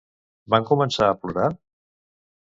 Van 0.53 0.63
començar 0.69 1.09
a 1.09 1.17
plorar? 1.25 1.49